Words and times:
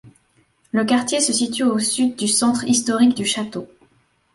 Le 0.71 0.83
quartier 0.83 1.19
se 1.21 1.31
situe 1.31 1.61
au 1.61 1.77
sud 1.77 2.15
du 2.15 2.27
centre 2.27 2.63
historique 2.63 3.15
du 3.15 3.23
Château. 3.23 3.67